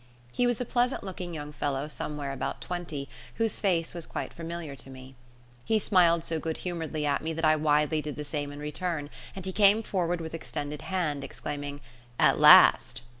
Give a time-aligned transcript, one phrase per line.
[0.31, 4.75] He was a pleasant looking young fellow somewhere about twenty, whose face was quite familiar
[4.77, 5.13] to me.
[5.63, 9.11] He smiled so good humouredly at me that I widely did the same in return,
[9.35, 11.81] and he came forward with extended hand, exclaiming,
[12.17, 13.01] "At last!"